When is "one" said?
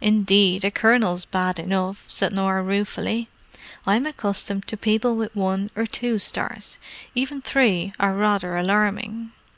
5.36-5.68